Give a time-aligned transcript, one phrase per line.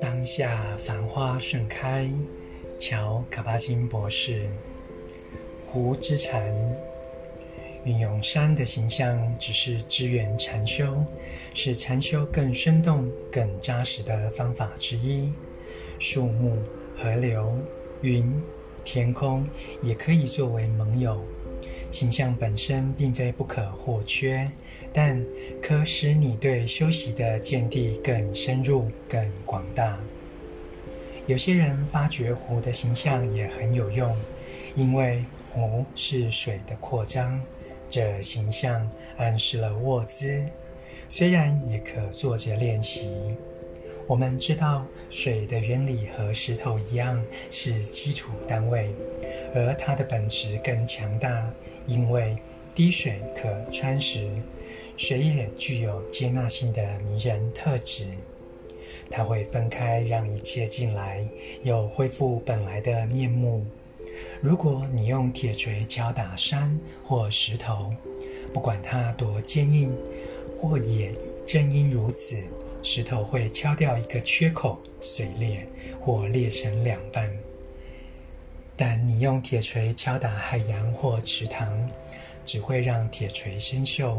[0.00, 2.08] 当下繁花盛开，
[2.78, 4.48] 乔·卡巴金博士。
[5.66, 6.42] 湖之禅，
[7.84, 11.04] 运用山的形象，只是支援禅修，
[11.54, 15.32] 使禅修更生动、更扎实的方法之一。
[15.98, 16.56] 树木、
[16.96, 17.56] 河流、
[18.02, 18.32] 云、
[18.84, 19.46] 天空，
[19.82, 21.20] 也可以作为盟友。
[21.90, 24.48] 形象本身并非不可或缺，
[24.92, 25.20] 但
[25.60, 29.98] 可使你对修习的见地更深入、更广大。
[31.26, 34.16] 有些人发觉湖的形象也很有用，
[34.74, 37.40] 因为湖是水的扩张，
[37.88, 40.44] 这形象暗示了卧姿，
[41.08, 43.10] 虽然也可坐着练习。
[44.06, 48.90] 我们知道水的原理和石头一样是基础单位，
[49.54, 51.48] 而它的本质更强大。
[51.86, 52.36] 因为
[52.74, 54.30] 滴水可穿石，
[54.96, 58.06] 水也具有接纳性的迷人特质。
[59.10, 61.24] 它会分开，让一切进来，
[61.62, 63.64] 又恢复本来的面目。
[64.40, 67.92] 如果你用铁锤敲打山或石头，
[68.52, 69.92] 不管它多坚硬，
[70.56, 71.12] 或也
[71.44, 72.36] 正因如此，
[72.82, 75.66] 石头会敲掉一个缺口，碎裂
[76.00, 77.30] 或裂成两半。
[78.80, 81.86] 但你用铁锤敲打海洋或池塘，
[82.46, 84.16] 只会让铁锤生锈。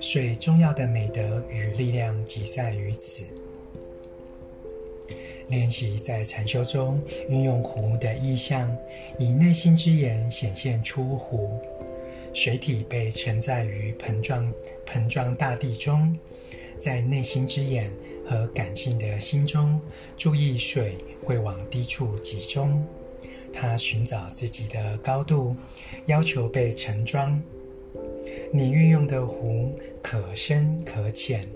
[0.00, 3.22] 水重要的美德与力量即在于此。
[5.46, 8.68] 练习在禅修中运用湖的意象，
[9.16, 11.56] 以内心之眼显现出湖。
[12.32, 14.52] 水体被承载于盆状
[14.86, 16.18] 盆状大地中，
[16.80, 17.92] 在内心之眼
[18.28, 19.80] 和感性的心中，
[20.16, 22.84] 注意水会往低处集中。
[23.54, 25.54] 他寻找自己的高度，
[26.06, 27.40] 要求被盛装。
[28.52, 31.48] 你运用的湖可深可浅，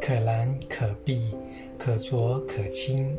[0.00, 1.34] 可蓝可碧，
[1.78, 3.14] 可浊可清。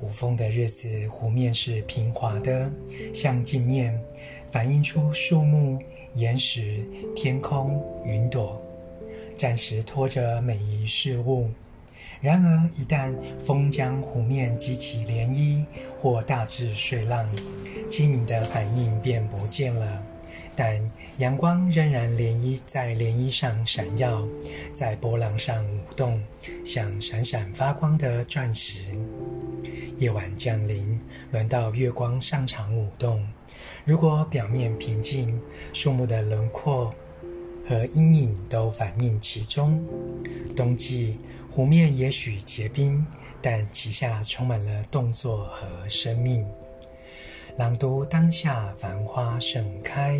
[0.00, 2.70] 无风的日子，湖面是平滑的，
[3.14, 3.98] 像镜面，
[4.50, 5.78] 反映出树木、
[6.14, 6.84] 岩石、
[7.14, 8.60] 天空、云朵，
[9.36, 11.48] 暂时拖着每一事物。
[12.20, 13.12] 然而，一旦
[13.44, 15.64] 风将湖面激起涟漪
[16.00, 17.28] 或大至水浪，
[17.88, 20.02] 机敏的反应便不见了。
[20.56, 20.80] 但
[21.18, 24.26] 阳光仍然涟漪在涟漪上闪耀，
[24.72, 26.22] 在波浪上舞动，
[26.64, 28.84] 像闪闪发光的钻石。
[29.98, 30.98] 夜晚降临，
[31.30, 33.26] 轮到月光上场舞动。
[33.84, 35.38] 如果表面平静，
[35.72, 36.94] 树木的轮廓
[37.68, 39.84] 和阴影都反映其中。
[40.56, 41.18] 冬季。
[41.54, 43.06] 湖面也许结冰，
[43.40, 46.44] 但其下充满了动作和生命。
[47.56, 50.18] 朗读当下，繁花盛开。